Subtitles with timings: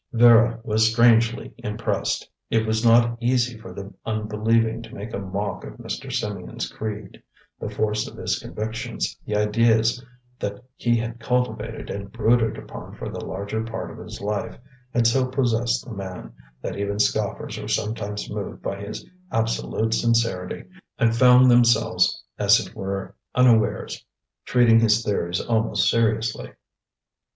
[0.13, 2.27] '"Vera was strangely impressed.
[2.49, 6.07] It was not easy for the unbelieving to make a mock of Mr.
[6.11, 7.21] Symeon's creed.
[7.59, 10.03] The force of his convictions, the ideas
[10.39, 14.57] that he had cultivated and brooded upon for the larger part of his life,
[14.91, 16.33] had so possessed the man,
[16.63, 20.63] that even scoffers were sometimes moved by his absolute sincerity,
[20.97, 24.03] and found themselves, as it were unawares,
[24.45, 26.49] treating his theories almost seriously.